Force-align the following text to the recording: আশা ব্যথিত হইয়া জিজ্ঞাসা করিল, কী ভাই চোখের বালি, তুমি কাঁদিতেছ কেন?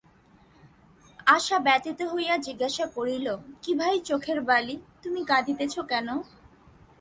আশা 1.27 1.57
ব্যথিত 1.59 1.99
হইয়া 2.13 2.35
জিজ্ঞাসা 2.37 2.85
করিল, 2.95 3.27
কী 3.63 3.71
ভাই 3.75 3.95
চোখের 3.99 4.39
বালি, 4.41 4.75
তুমি 5.03 5.21
কাঁদিতেছ 5.25 5.75
কেন? 5.89 6.07